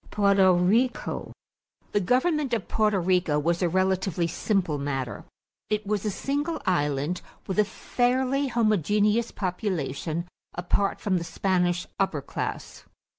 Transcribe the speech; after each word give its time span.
=Porto 0.09 0.53
Rico.= 0.55 1.31
The 1.91 1.99
government 1.99 2.55
of 2.55 2.67
Porto 2.67 2.97
Rico 2.99 3.37
was 3.37 3.61
a 3.61 3.69
relatively 3.69 4.25
simple 4.25 4.79
matter. 4.79 5.25
It 5.69 5.85
was 5.85 6.05
a 6.05 6.09
single 6.09 6.59
island 6.65 7.21
with 7.45 7.59
a 7.59 7.65
fairly 7.65 8.47
homogeneous 8.47 9.29
population 9.29 10.27
apart 10.55 10.99
from 10.99 11.19
the 11.19 11.23
Spanish 11.23 11.85
upper 11.99 12.23
class. 12.23 12.83